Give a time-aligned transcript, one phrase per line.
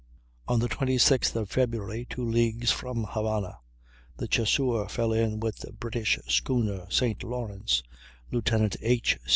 [0.47, 3.59] On the 26th of February, two leagues from Havana,
[4.17, 7.23] the Chasseur fell in with the British schooner St.
[7.23, 7.83] Lawrence,
[8.31, 8.51] Lieut.
[8.81, 9.19] H.